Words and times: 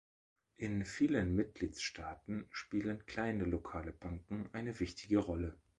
In 0.55 0.83
vielen 0.83 1.35
Mitgliedstaaten 1.35 2.47
spielen 2.49 3.05
kleine 3.05 3.43
lokale 3.45 3.91
Banken 3.91 4.49
eine 4.51 4.79
wichtige 4.79 5.19
Rolle. 5.19 5.59